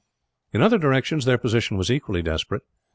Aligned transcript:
In 0.51 0.63
other 0.63 0.79
directions 0.79 1.25
their 1.25 1.37
position 1.37 1.77
was 1.77 1.91
equally 1.91 2.23
desperate. 2.23 2.63